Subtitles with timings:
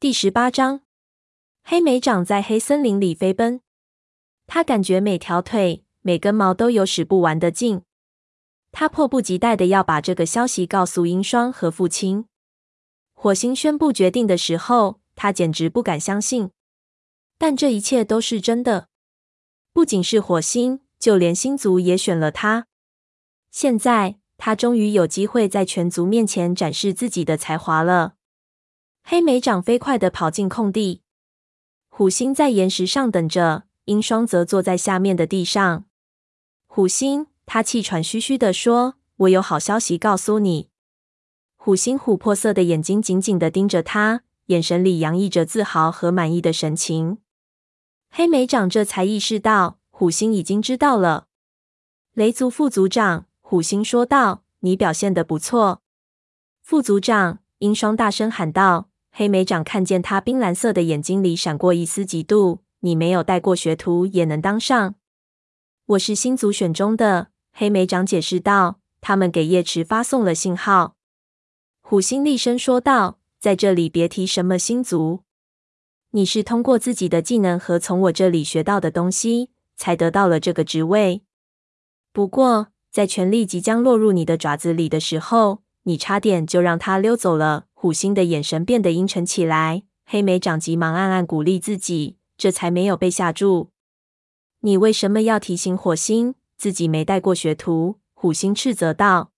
[0.00, 0.80] 第十八章，
[1.62, 3.60] 黑莓长在黑森林里飞奔，
[4.46, 7.82] 他感觉每条腿、每根毛都有使不完的劲。
[8.72, 12.24] 他迫不及待的要把这个消息告诉英霜和父亲。
[13.12, 16.50] 火星宣布决定的时候，他简直不敢相信。
[17.36, 18.88] 但这一切都是真的。
[19.74, 22.66] 不仅是火星，就连星族也选了他。
[23.50, 28.14] 现在，他终于有机会在全族面前展示自己的才华了。
[29.12, 31.02] 黑莓长飞快地跑进空地，
[31.88, 35.84] 虎星在岩石上等着，鹰霜则坐在下面的地上。
[36.68, 37.26] 虎星。
[37.44, 38.94] 他气喘吁吁地说
[39.26, 40.68] ：“我有好消息告诉你。”
[41.58, 47.18] 虎星琥珀色的眼睛紧紧地盯着他，眼神里洋溢着自豪和满意的神情。
[48.10, 51.26] 黑莓长这才意识到，虎星已经知道了。
[52.12, 55.82] 雷族副族长，虎星说道：“你表现得不错。”
[56.62, 58.89] 副族长，鹰霜大声喊道。
[59.10, 62.60] 黑莓长看见他冰蓝色的眼睛里闪过一丝嫉妒。
[62.82, 64.94] “你没有带过学徒也能当上？
[65.86, 70.96] 我是星族选中的。”黑莓长解释道：“他们给夜池发送了信号。”
[71.82, 75.24] 虎星厉声说道：“在这里别提什么星族，
[76.12, 81.22] 你是通过自己的技能和从我这里学到的东西，才得到了这个职位。
[82.12, 89.84] 不过，在权力即将落入你的爪子里的时候，你差点就让它溜走了。”虎星的眼神变得阴沉起来。
[90.04, 93.70] 黑莓长急忙暗暗鼓励自己，这才没有被吓住。
[94.58, 96.34] 你为什么要提醒火星？
[96.58, 99.32] 自己没带过学徒，虎星斥责道：“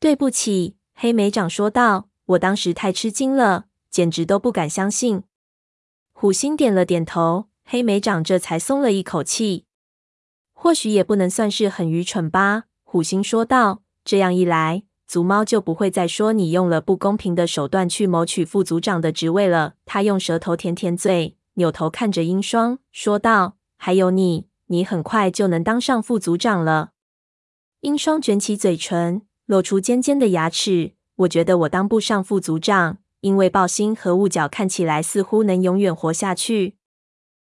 [0.00, 5.22] 对不起。”黑莓长说道：“我当时太吃惊了，简直都不敢相信。”
[6.12, 9.66] 虎星点了点头，黑莓长这才松了一口气。
[10.52, 26.92] 或许也不能算是很愚蠢吧，虎星说道：“这样一来，族猫就不会再说你用了不公平的手段去谋取副族长的职位了。”他用舌头舔舔嘴，扭头看着樱霜，说道：“还有你。”你很快就能当上副族长了。
[27.82, 30.94] 樱霜卷起嘴唇，露出尖尖的牙齿。
[31.16, 36.76] 我觉得我当不上副族长，因为爆星和雾角看起来似乎能永远活下去。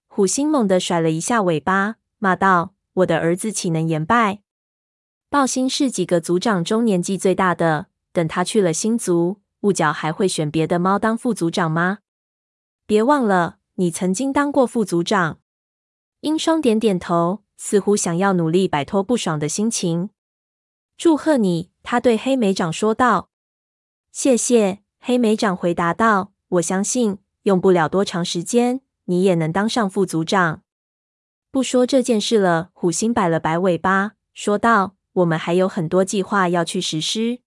[0.06, 4.41] 虎星猛地甩了一下尾巴，骂道：“我的儿子岂能言败？
[5.28, 7.87] 爆星是几个族长中年纪最大的。
[8.12, 11.98] 等他去了星族，雾角还会选别的猫当副族长吗？
[12.87, 15.41] 别忘了，你曾经当过副族长。”
[16.20, 20.09] 英霜点点头，似乎想要努力摆脱不爽的心情。
[20.97, 23.28] 祝贺你，他对黑莓长说道。
[24.10, 26.32] 谢谢，黑莓长回答道。
[26.48, 30.62] 我相信用不了多长时间，你也能当上副族长。
[31.50, 37.41] 不说这件事了，虎星摆了摆尾巴，说道：“我们还有很多计划要去实施。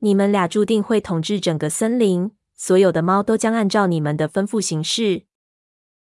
[0.00, 5.24] 你们俩注定会统治整个森林，所有的猫都将按照你们的吩咐行事。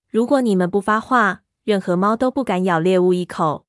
[0.09, 3.67] 如果你们不发话，”任何猫都不敢咬猎物一口。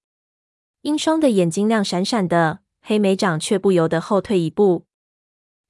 [0.83, 4.85] 樱霜的眼睛亮闪闪的，黑莓长却不由得后退一步。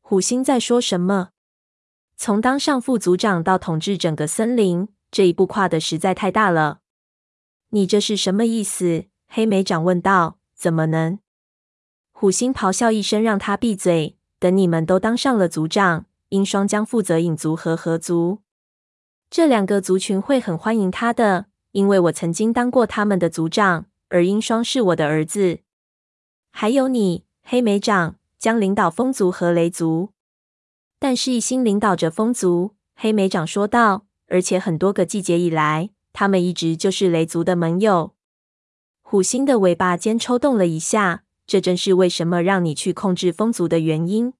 [0.02, 1.30] 虎星在说什么？
[2.16, 6.82] 从当上副族长到统治整个森林，这一步跨的实在太大了。
[7.70, 9.06] 你这是什么意思？
[9.28, 10.38] 黑莓长问道。
[10.54, 11.20] 怎么能？
[12.22, 14.18] 虎星咆哮一声，让他闭嘴。
[14.40, 18.40] 等你们都当上了族长，英霜将负责影族和合族，
[19.30, 21.46] 这两个族群会很欢迎他的。
[21.72, 25.60] 因为我曾经当过他们的族长，而英霜是我的儿子。
[26.52, 30.10] 还有你，黑莓长将领导风族和雷族，
[31.00, 32.76] 但是一心领导着风族。
[32.96, 38.14] 黑莓长说道，而且很多个季节以来，他们一直就是雷族的盟友。
[39.02, 44.34] 虎星的尾巴尖抽动了一下，这正是为什么让你去控制风族的原因。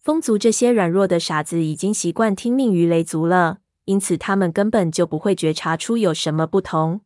[0.00, 3.58] 风族这些软弱的傻子已经习惯听命于雷族了。
[3.84, 7.02] 因此，他们根本就不会觉察出有什么不同。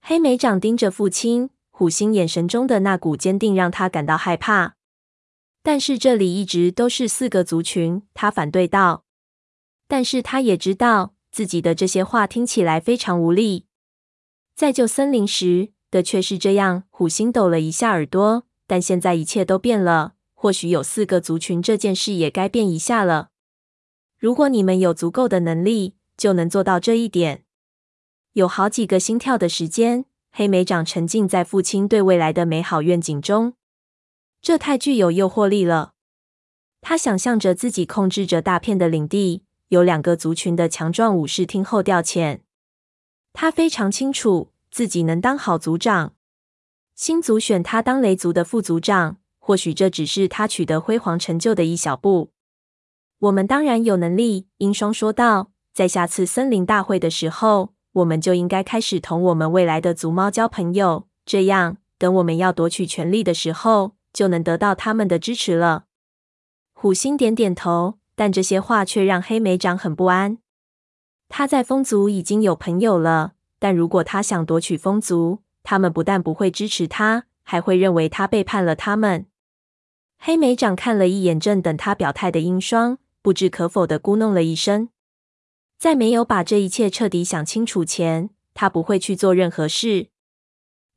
[0.00, 4.74] 黑莓长盯着父亲，虎星眼神中的那股坚定让他感到害怕。
[5.62, 9.04] 但是这里一直都是四个族群，他反对道。
[9.86, 13.66] 但是他也知道自己的这些话听起来非常无力。
[14.56, 16.82] 在旧森林时的确是这样。
[16.90, 20.14] 虎星抖了一下耳朵，但现在一切都变了。
[20.34, 23.28] 或许有四个族群这件事也该变一下了。
[24.18, 27.44] 如果你们有足够的能力，就能做到这一点。
[28.32, 33.54] 有好几个心跳的时间，黑莓长沉浸在父亲对未来的美好愿景中，
[34.42, 35.92] 这太具有诱惑力了。
[36.80, 42.40] 他想象着自己控制着大片的领地，有两个族群的强壮武士听候调遣。
[43.32, 46.14] 他非常清楚自己能当好族长。
[46.96, 52.32] 新族选他当雷族的副族长，或许这只是他取得辉煌成就的一小步。
[53.20, 55.52] 我们当然有能力。”鹰双说道。
[55.72, 65.84] “在下次森林大会的时候，我们就应该开始同我们未来的族猫交朋友，这样等我们要夺取权力的时候，就能得到他们的支持了。”
[66.74, 70.38] 虎星点点头，但这些话却让黑莓长很不安。
[71.28, 73.33] 他在风族已经有朋友了，
[73.64, 79.24] 但如果他想夺取风族，他们不但不会支持他，还会认为他背叛了他们。
[80.18, 84.90] 黑莓长看了一眼正等他表态的鹰双，不置可否的咕哝了一声。
[85.78, 90.08] 在没有把这一切彻底想清楚前，他不会去做任何事。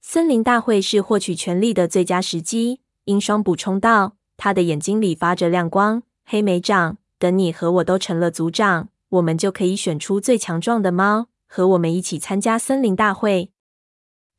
[0.02, 4.18] 森林大会是获取权力的最佳时机，鹰双补充道。
[4.36, 6.04] 他的眼睛里发着亮光。
[6.26, 13.52] 黑莓长，等你和我都成了族长，我们就可以选出最强壮的猫，和我们一起参加森林大会。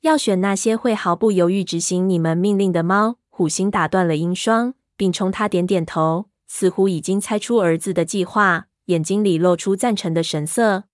[0.02, 3.16] 要选那些会毫不犹豫执行你们命令的猫。
[3.28, 10.84] 虎星打断了鹰双，并冲他点点头，似乎已经猜出儿子的计划，眼睛里露出赞成的神色。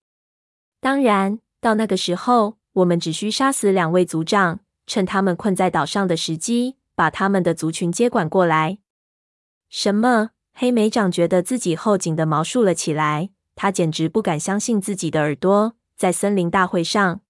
[0.78, 8.76] 当然，到那个时候，我们只需杀死两位族长，趁他们困在岛上的时机，把他们的族群接管过来。
[9.70, 10.32] 什么？
[10.52, 15.76] 黑莓长觉得自己后颈的毛竖了起来，他简直不敢相信自己的耳朵。
[15.96, 17.20] 在森林大会上，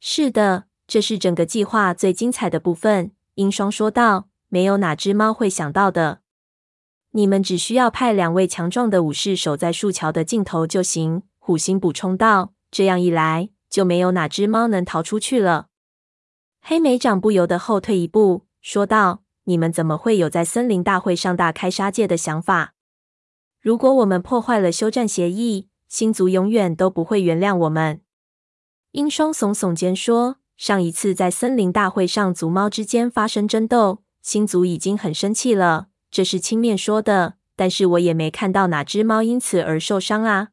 [0.00, 3.12] 是的，这是整个计划最精彩的部分。
[3.34, 6.20] 鹰双说道：“没有哪只猫会想到的。
[7.10, 15.68] 你们只需要派两位强壮的武士守在树桥的尽头就行。”虎星补充道：“这样一来，就没有哪只猫能逃出去了。”
[16.62, 19.22] 黑莓长不由得后退一步，说道。
[19.44, 22.74] 你们怎么会有在森林大会上大开杀戒的想法？
[23.60, 28.00] 如果我们破坏了休战协议，星族永远都不会原谅我们。
[28.92, 35.88] 鹰双耸耸肩说：“上一次在森林大会上，族猫之间发生争斗，星族已经很生气了。
[36.10, 40.48] 这是青面说的，但是我也没看到哪只猫因此而受伤啊。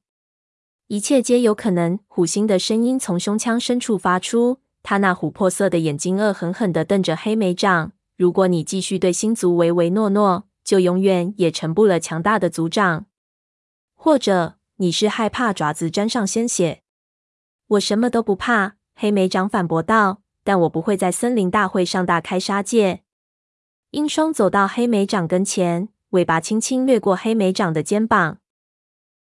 [0.88, 7.94] 一切皆有可能。”虎星的声音从胸腔深处发出，他那琥珀色的眼睛恶狠狠地瞪着黑莓掌。
[8.18, 13.06] 如果你继续对星族唯唯诺诺，就永远也成不了强大的族长。
[13.96, 16.84] 或者你是害怕爪子沾上鲜血？
[17.68, 18.78] 我什么都不怕。
[18.96, 20.22] 黑莓长反驳道。
[20.42, 23.04] 但我不会在森林大会上大开杀戒。
[23.92, 28.40] 鹰双走到黑莓长跟前，尾巴轻轻掠过黑莓长的肩膀。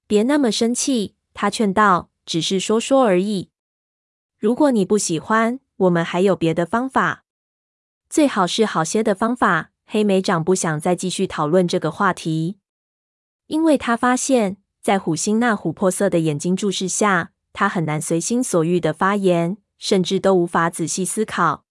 [0.07, 2.09] 别那么生气，他劝道。
[2.25, 3.51] 只是说说而已。
[4.39, 7.25] 如果你不喜欢，我们还有别的方法。
[8.09, 9.73] 最好是好些的方法。
[9.85, 12.59] 黑莓长不想再继续讨论这个话题，
[13.49, 21.65] 因为他发现，在虎星那琥珀色的眼睛注视下，他很难随心所欲的发言，甚至都无法仔细思考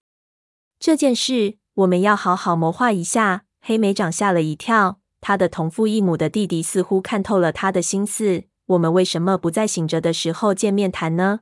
[0.79, 1.57] 这件事。
[1.75, 3.43] 我们要好好谋划一下。
[3.59, 8.45] 黑莓长吓了一跳，他的同父异母的弟弟似乎看透了他的心思。
[8.67, 11.41] 我们为什么不在醒着的时候见面谈呢？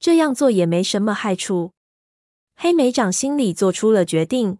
[0.00, 1.72] 这样做也没什么害处。
[2.54, 4.58] 黑莓长心里做出了决定：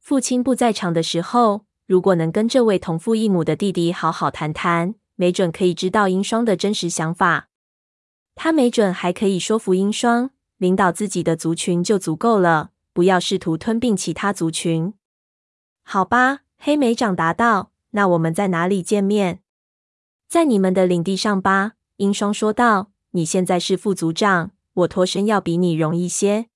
[0.00, 7.48] 父亲不在场的时候，如果能跟这位同父异母的弟弟好好谈谈，没准可以知道鹰霜的真实想法。
[8.36, 14.94] 他没准还可以说服鹰霜，领导自己的族群就足够了，不要试图吞并其他族群。
[15.82, 19.40] 好吧，黑莓长答道：“那我们在哪里见面？
[20.28, 26.46] 在你们的领地上吧。”鹰霜说道：“你现在是副族长，我脱身要比你容易些。”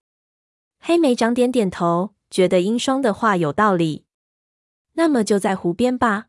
[0.78, 4.04] 黑莓长点点头，觉得鹰霜的话有道理。
[4.92, 6.26] 那么就在湖边吧，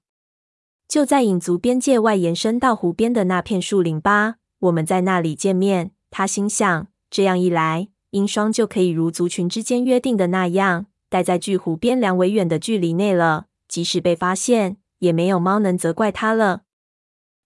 [0.88, 4.36] 就在影族边界外延伸到湖边的那片树林吧。
[4.60, 5.92] 我们在那里见面。
[6.12, 13.48] 他心想，这样一来，鹰双就可以如族群之间约定的那样，待在距湖边两尾远的距离内了。
[13.68, 16.62] 即使被发现，也没有猫能责怪他了。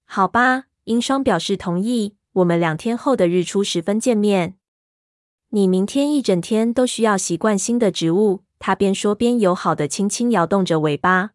[0.06, 2.16] 好吧，鹰双表示同意。
[2.34, 4.56] 我们两天后的日出时分见面。
[5.50, 8.44] 你明天一整天都需要习惯新的植物。
[8.60, 11.32] 他边说边友好的轻轻摇动着尾巴。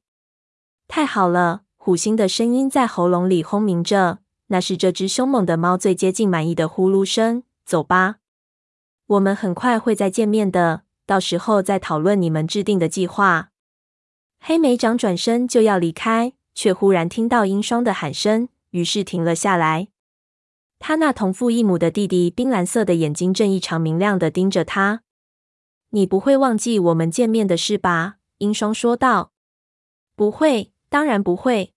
[0.86, 7.42] 太好了，虎星的声音在喉咙里轰鸣着，那是这只凶猛的猫最接近满意的呼噜声。
[7.64, 8.18] 走吧，
[9.08, 13.50] 我们很快会再见面的，到时候再讨论你们制定的计划。
[14.38, 19.88] 黑莓长转身就要离开，却忽然听到鹰双的喊声，于是停了下来。
[20.78, 25.02] 他那同父异母的弟弟，冰蓝色的眼睛正异常明亮地盯着他。
[25.90, 28.18] 你不会忘记我们见面的事吧？
[28.38, 29.32] 鹰双说道。
[30.14, 31.72] 不会，当然不会。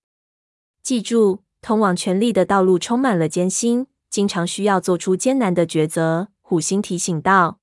[0.84, 6.28] 记住，通往权力的道路充满了艰辛，经常需要做出艰难的抉择。
[6.42, 7.62] 虎星提醒道。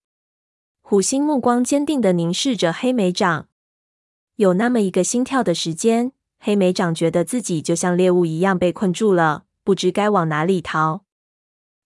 [0.81, 3.49] 虎星目光坚定地凝视着黑莓长。
[4.37, 11.05] 有那么一个心跳的时间，黑莓长觉得自己就像猎物一样被困住了，不知该往哪里逃。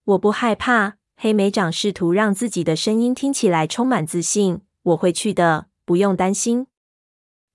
[0.04, 0.99] 我不害怕。
[1.16, 4.61] 黑莓长试图让自己的声音听起来充满自信。
[4.82, 6.68] 我会去的，不用担心。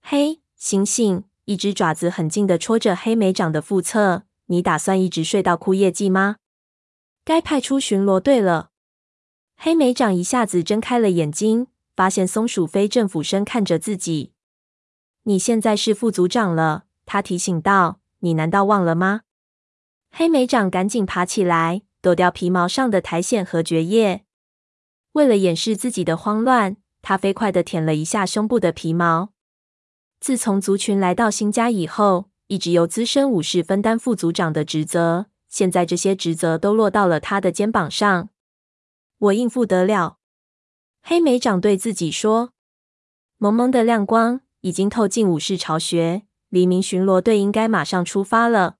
[0.02, 1.24] 嘿，醒醒！
[1.46, 4.24] 一只爪子很近的戳着黑莓长的腹侧。
[4.48, 6.36] 你打算一直睡到枯叶季吗？
[7.24, 8.72] 该派出巡逻队了。
[9.56, 14.34] 黑莓长一下子睁开了眼睛，发现松鼠飞正俯身看着自己。
[15.24, 16.84] 你现在是副组长了。
[17.06, 19.22] 他提醒道：“你难道忘了吗？”
[20.12, 24.26] 黑莓长赶紧爬起来，抖掉皮毛上的苔藓和蕨叶。
[25.14, 29.32] 为了掩饰自己的慌乱，他飞快的舔了一下胸部的皮毛。
[30.22, 35.26] 自从族群来到新家以后，一直由资深武士分担副组长的职责。
[35.50, 38.30] 现在这些职责都落到了他的肩膀上，
[39.18, 40.20] 我应付得了。
[41.02, 42.54] 黑莓长对自己说
[43.38, 48.76] ：“蒙蒙的亮光已经透进武士巢穴。”黎明巡逻队应该马上出发了。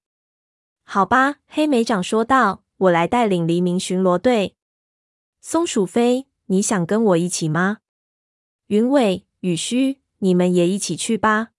[0.84, 4.58] 好吧，黑莓长说道：“我来带领黎明巡逻队。”
[5.42, 7.78] 松鼠飞，你想跟我一起吗？
[8.68, 11.50] 云尾、雨须，你们也一起去吧。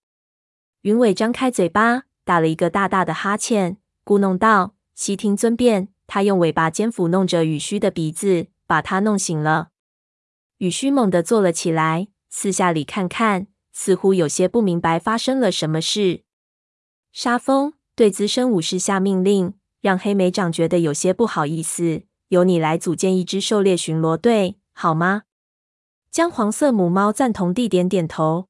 [0.81, 9.69] 云尾张开嘴巴，打了一个大大的哈欠，咕哝道：“悉听尊便。”他用尾巴尖抚弄着雨须的鼻子，把他弄醒了。
[10.57, 13.47] 雨须猛地坐了起来，四下里看看。
[13.71, 16.23] 似乎有些不明白发生了什么事。
[17.11, 22.03] 沙风对资深武士下命令，让黑莓长觉得有些不好意思。
[22.27, 25.23] 由你来组建一支狩猎巡逻队，好吗？
[26.11, 28.47] 姜黄色母猫赞同地点点头。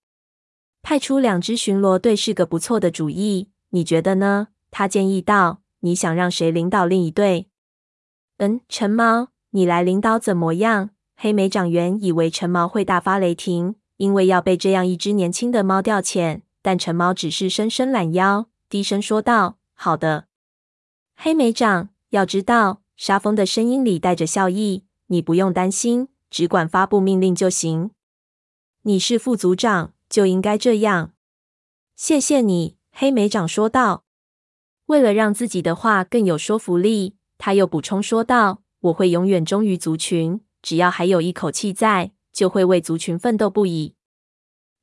[0.84, 4.50] 派出两支巡逻队是个不错的主意，你觉得呢？
[4.70, 5.62] 他建议道。
[5.80, 7.50] 你想让谁领导另一队？
[8.38, 10.92] 嗯，陈毛，你来领导怎么样？
[11.16, 13.76] 黑莓长原以为陈毛会大发雷霆。
[13.98, 20.28] 因为要被这样一只年轻的猫调遣，但陈猫只是伸伸懒腰，低声说道：“好的，
[21.16, 21.90] 黑莓长。
[22.10, 24.84] 要知道，沙风的声音里带着笑意。
[25.08, 27.92] 你不用担心，只管发布命令就行。
[28.82, 31.14] 你是副组长，就应该这样。
[31.96, 34.04] 谢谢你。”黑莓长说道。
[34.86, 43.96] 为了让自己的话更有说服力，他又补充说道：“我会永远忠于族群，只要还有一口气在。”就会为族群奋斗不已。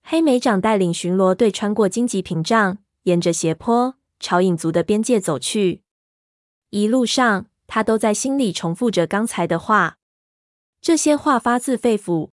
[0.02, 5.82] 黑莓长带领巡逻队穿过荆棘屏障，沿着斜坡朝影族的边界走去。
[6.70, 9.98] 一路上，他都在心里重复着刚才的话。
[10.80, 12.30] 这些话发自肺腑。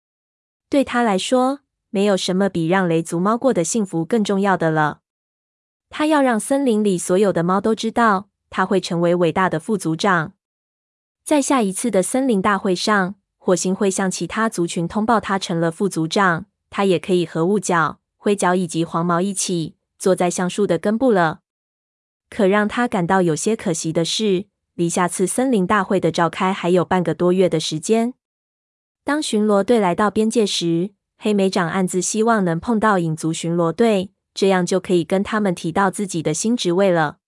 [0.69, 5.01] 对他来说，没有什么比让雷族猫过得幸福更重要的了。
[5.89, 10.33] 他要让森林里所有的猫都知道，他会成为伟大的副族长。
[11.23, 13.17] 在下一次的森林大会上。
[13.43, 16.45] 火星会向其他族群通报，他成了副族长。
[16.69, 21.41] 他也可以和雾角、灰角以及黄毛一起坐在橡树的根部了。
[22.29, 24.45] 可让他感到有些可惜的是，
[24.75, 28.13] 离下次森林大会的召开还有半个多月的时间。
[29.03, 30.91] 当巡逻队来到边界时，
[31.23, 37.19] 黑莓长暗自希望能碰到影族巡逻队，这样就可以跟他们提到自己的新职位了。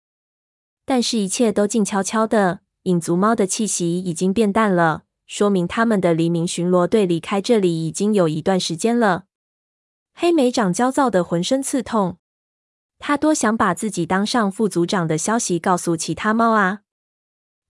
[0.87, 5.03] 但是，一切都静悄悄的，影族猫的气息已经变淡了。
[5.27, 9.25] 说明他们的黎明巡逻队离开这里已经有一段时间了。
[10.15, 12.17] 黑莓长焦躁的浑身刺痛，
[12.99, 16.81] 他多想把自己当上副组长的消息告诉其他猫啊！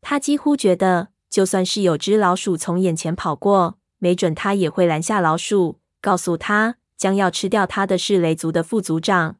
[0.00, 9.36] 他几乎觉得，就算是有只老鼠从眼前跑过，没准他也会拦下老鼠，告诉他将要吃掉他的是雷族的副族长。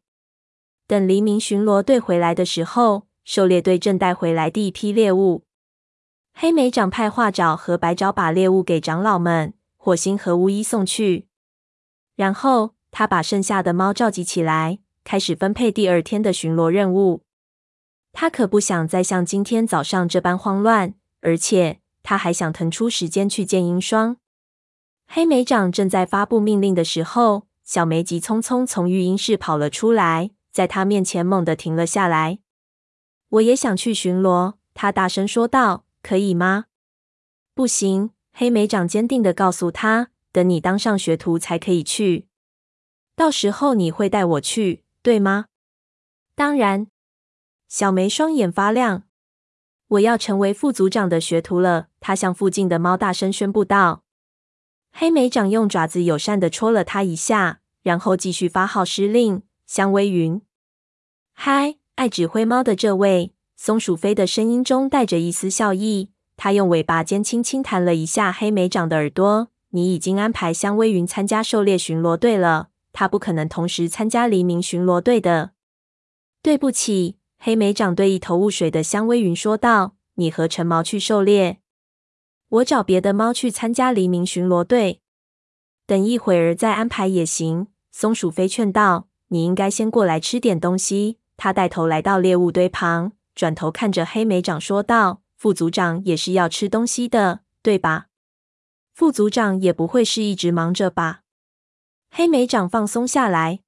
[0.87, 5.45] 等黎明巡逻队回来的时候，狩猎队正带回来第一批猎物。
[6.33, 11.27] 黑莓长派画爪和白爪把猎物给长老们，火星和巫医送去。
[12.17, 17.23] 然后他把剩下的猫召集起来，开始分配第二天的巡逻任务。
[18.13, 24.19] 他可不想再像今天早上这般慌乱，而且他还想腾出时间去见鹰霜。
[25.15, 32.39] 黑莓长正在发布命令的时候，小梅急匆匆从育婴室跑了出来，在他面前猛地停了下来。
[33.29, 35.85] 我也想去巡逻，他大声说道。
[36.03, 36.65] 可以吗？
[37.55, 42.27] 不行，黑莓长坚定地告诉他：“等你当上学徒才可以去。
[43.15, 45.45] 到时候你会带我去，对吗？”
[46.35, 46.87] 当然。
[47.69, 49.03] 小梅双眼发亮。
[49.89, 54.02] 我要成为副组长的学徒了，他向附近的猫大声宣布道。
[54.93, 59.43] 黑莓长用爪子友善地戳了他一下，然后继续发号施令。
[59.67, 60.43] 香薇云，
[61.33, 63.33] 嗨，爱指挥猫的这位。
[63.57, 69.49] 松鼠飞的声音中带着一丝笑意，他用尾巴尖轻轻弹了一下黑莓长的耳朵。
[69.71, 75.53] 你已经安排香薇云参加狩猎巡逻队了，他不可能同时参加黎明巡逻队的。
[76.43, 81.61] 对不起，黑莓长对一头雾水的香薇云说道：“你和橙毛去狩猎，
[82.53, 85.01] 我找别的猫去参加黎明巡逻队。
[85.87, 98.09] 等一会儿再安排也行。”松鼠飞劝道：“你应该先过来吃点东西。”他带头来到猎物堆旁，转头看着黑莓长说道：“副组长也是要吃东西的，对吧？
[98.93, 101.23] 副组长也不会是一直忙着吧？”
[102.15, 103.61] 黑莓长放松下来，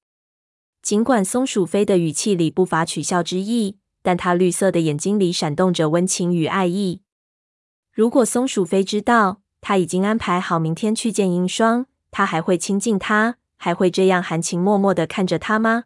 [0.82, 7.00] 尽管松鼠飞的语气里不乏取笑之意，但他绿色的眼睛里闪动着温情与爱意。
[7.94, 15.84] 如果松鼠飞知道他已经安排好明天去见鹰双，他还会亲近他，还会这样含情脉脉地看着他吗？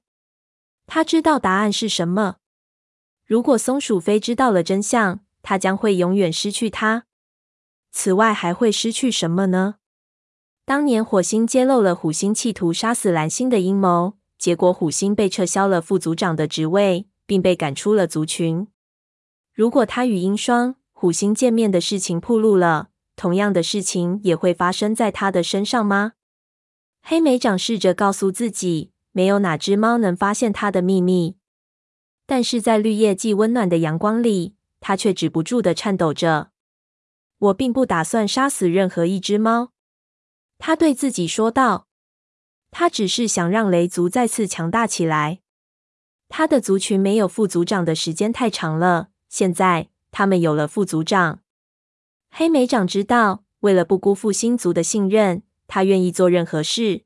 [0.86, 2.36] 他知道答案是什么。
[3.26, 7.04] 如果松鼠飞知道了真相，他将会永远失去他。
[7.92, 9.74] 此外，还会失去什么呢？
[10.64, 18.66] 当年火星揭露了虎星企图杀死蓝星的阴谋，结果虎星被撤销了副组长的职位，并被赶出了族群。
[19.52, 26.14] 如果他与鹰双、虎星见面的事情暴露了，同样的事情也会发生在他的身上吗？
[27.02, 31.36] 黑莓长试着告诉自己，没有哪只猫能发现他的秘密，
[32.26, 36.50] 但是在绿叶既温暖的阳光里，他却止不住的颤抖着。
[37.38, 39.70] 我并不打算杀死任何一只猫。
[40.58, 41.86] 他对自己说道
[42.72, 45.42] ：“他只是想让雷族再次强大起来。
[46.28, 51.40] 他的族群没有副族长的时间太长了，现在他们有了副组长。
[52.30, 57.04] 黑莓长知道，为了不辜负新族的信任，他愿意做任何事。